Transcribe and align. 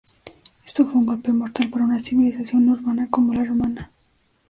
Esto 0.65 0.83
fue 0.89 0.95
un 0.99 1.05
golpe 1.05 1.31
mortal 1.31 1.69
para 1.69 1.85
una 1.85 1.99
civilización 2.01 2.67
urbana 2.69 3.07
como 3.11 3.35
la 3.35 3.45
romana. 3.45 3.91